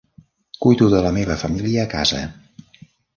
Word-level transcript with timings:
Cuido 0.63 0.87
de 0.93 1.01
la 1.07 1.11
meva 1.17 1.37
família 1.41 1.83
a 1.83 1.91
casa. 1.93 2.23